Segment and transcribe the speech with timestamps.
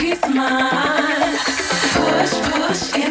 [0.00, 1.36] peace of mind.
[1.92, 3.09] Push, push,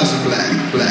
[0.00, 0.90] 2000 black.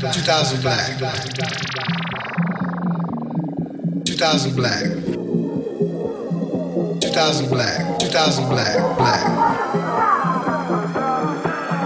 [0.00, 0.98] 2000 black.
[4.04, 4.82] 2000 black.
[7.00, 7.98] 2000 black.
[7.98, 8.78] Two thousand Black.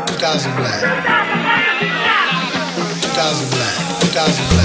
[0.07, 0.83] 2000 black.
[3.03, 3.75] 2000 black.
[4.03, 4.62] 2000 black.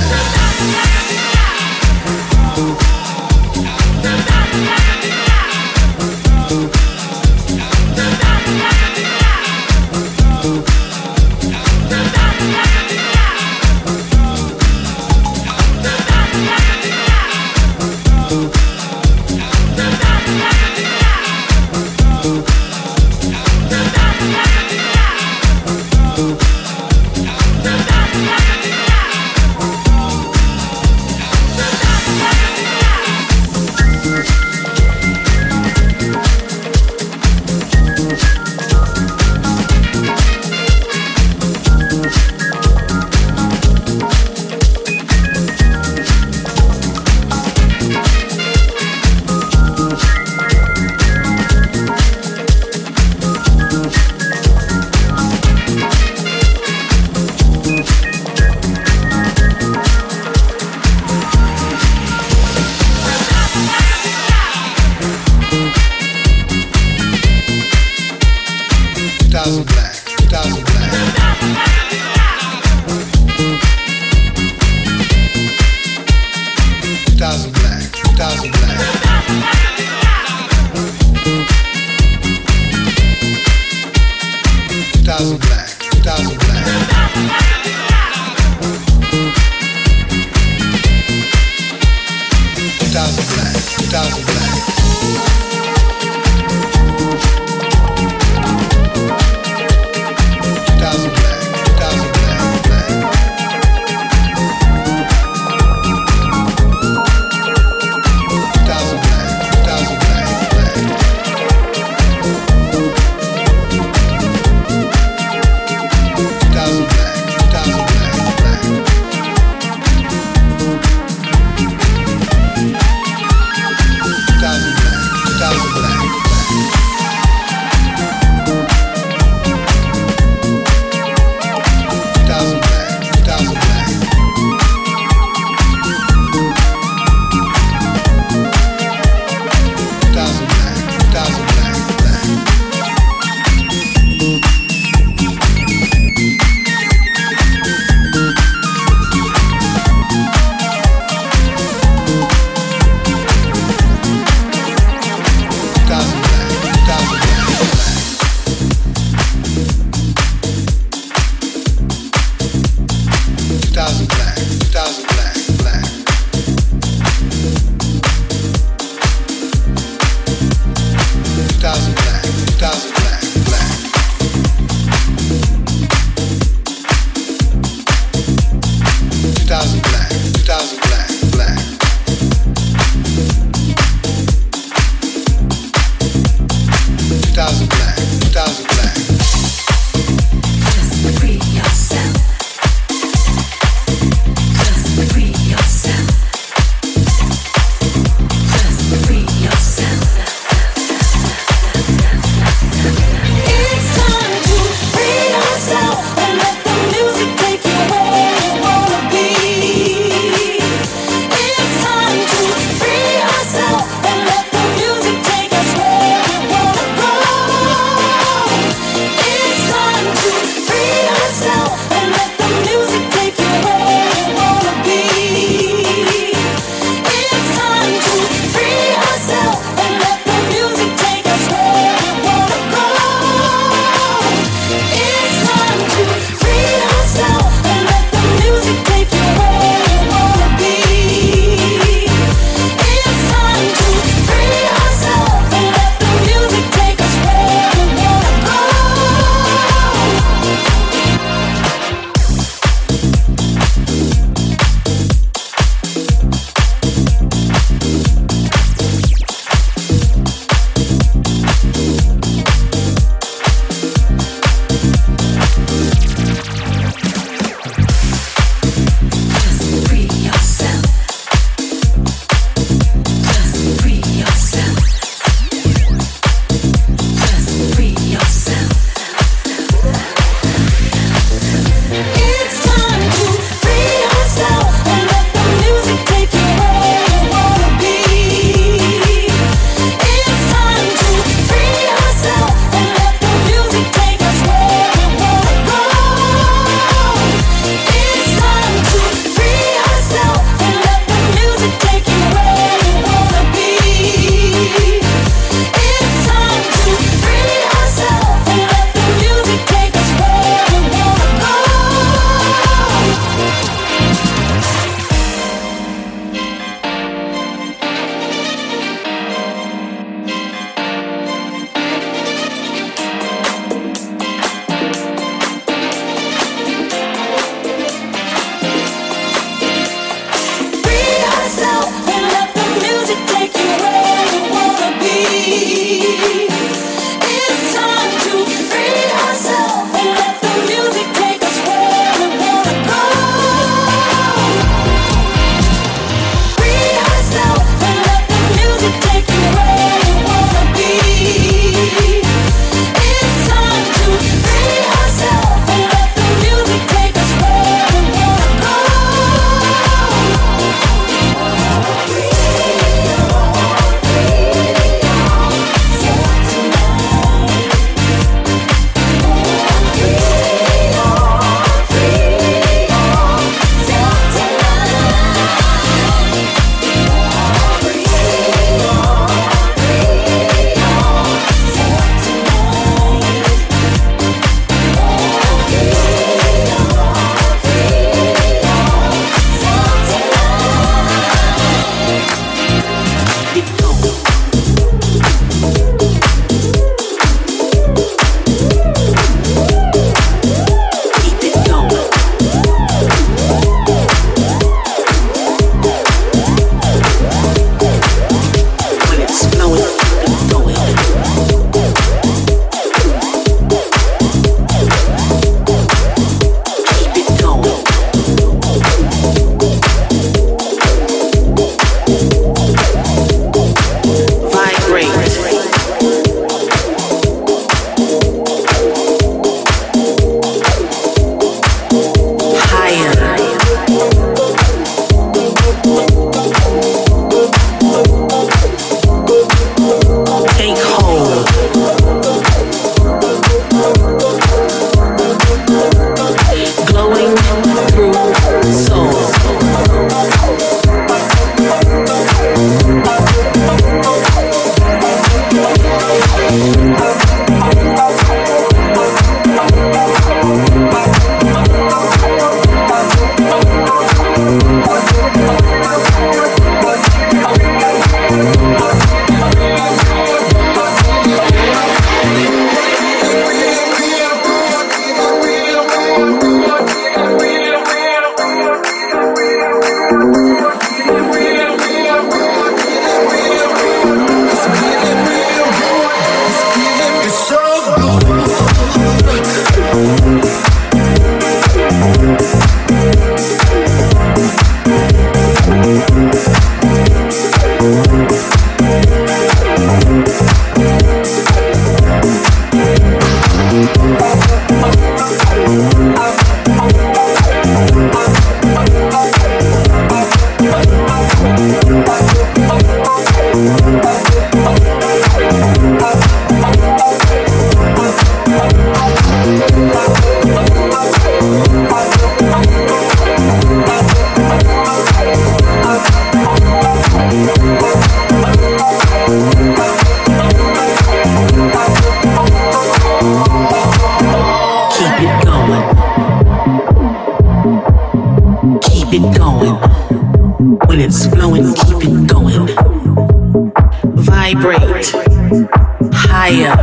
[546.11, 546.75] Higher.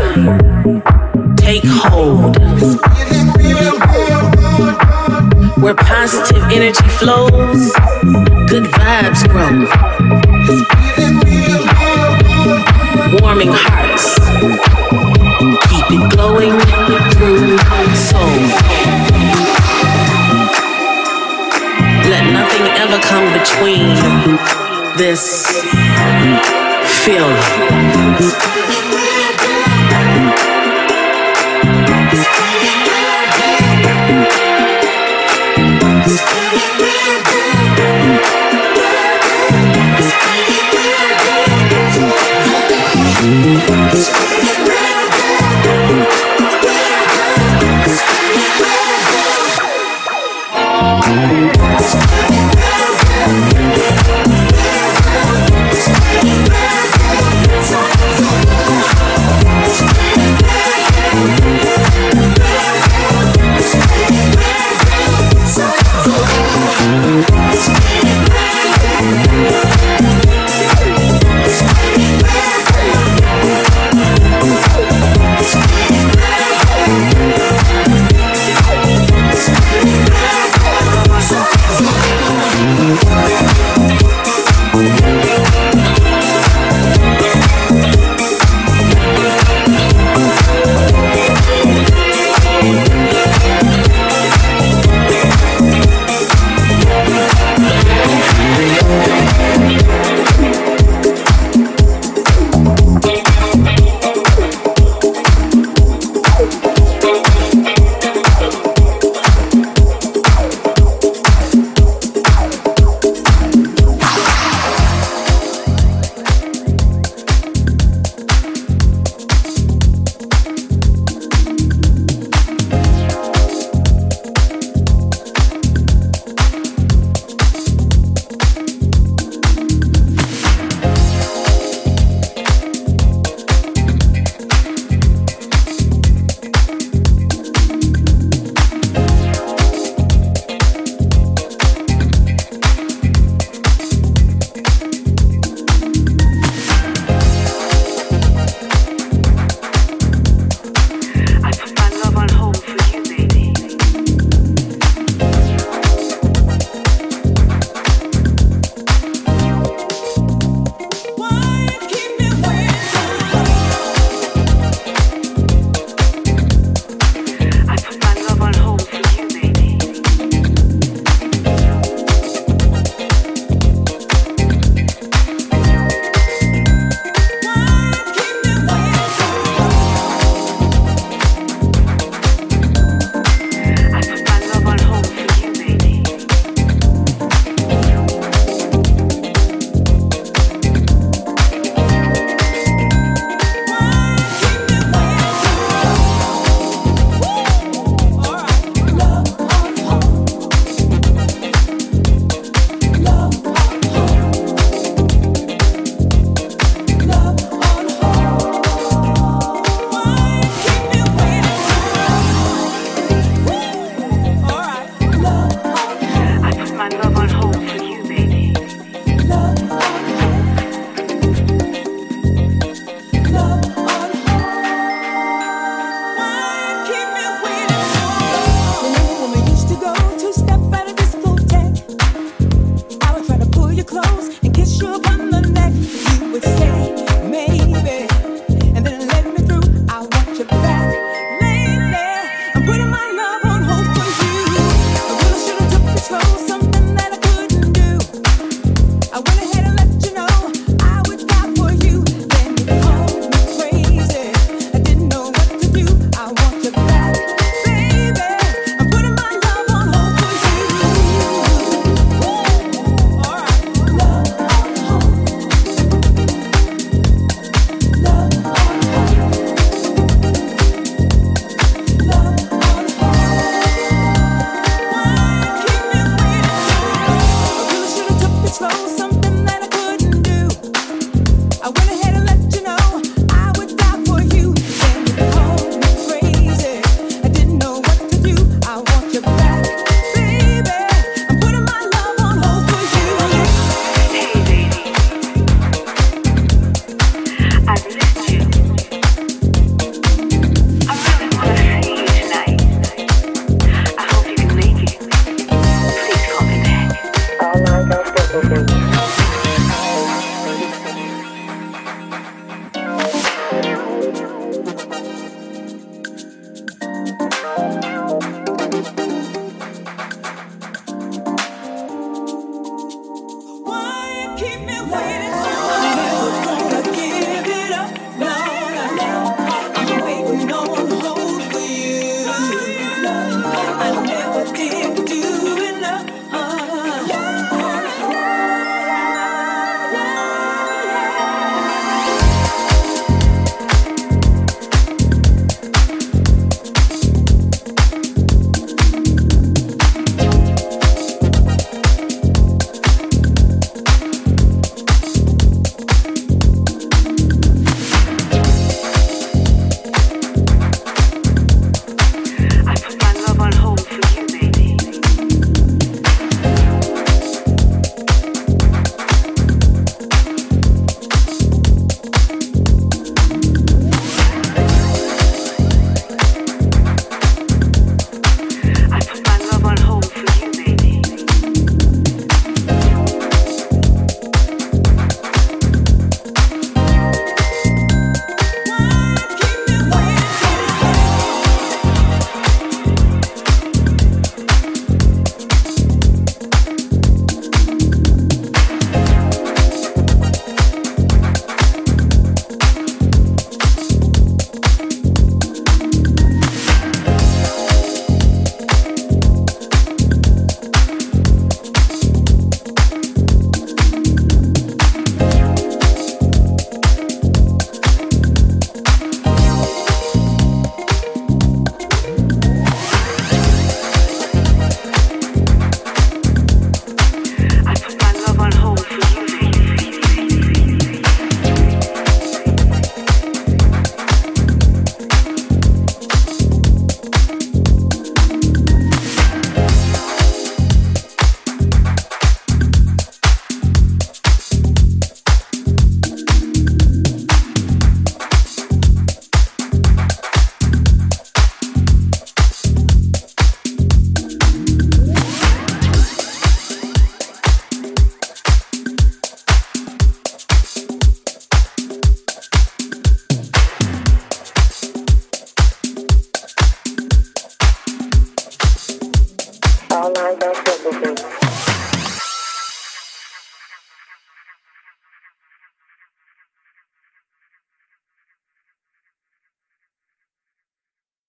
[1.37, 2.37] Take hold.
[5.61, 7.73] Where positive energy flows,
[8.47, 9.67] good vibes grow.
[13.21, 14.15] Warming hearts.
[15.69, 16.61] Keep it glowing
[17.15, 17.59] through
[17.97, 18.39] soul.
[22.09, 23.97] Let nothing ever come between
[24.97, 25.65] this
[27.05, 27.55] feel.